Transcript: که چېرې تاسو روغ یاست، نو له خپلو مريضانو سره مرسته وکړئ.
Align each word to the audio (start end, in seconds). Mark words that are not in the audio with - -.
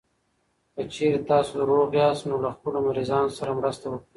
که 0.73 0.81
چېرې 0.93 1.19
تاسو 1.29 1.53
روغ 1.69 1.89
یاست، 1.99 2.23
نو 2.29 2.35
له 2.43 2.49
خپلو 2.55 2.77
مريضانو 2.87 3.35
سره 3.37 3.51
مرسته 3.59 3.85
وکړئ. 3.89 4.09